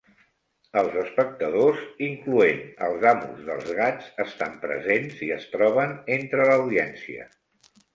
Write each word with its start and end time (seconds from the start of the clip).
Els 0.81 0.95
espectadors, 1.01 1.83
incloent 2.07 2.65
els 2.89 3.07
amos 3.11 3.45
dels 3.53 3.71
gats 3.83 4.11
estan 4.27 4.59
presents 4.67 5.25
i 5.31 5.35
es 5.41 5.49
troben 5.57 5.99
entre 6.21 6.53
l'audiència. 6.55 7.35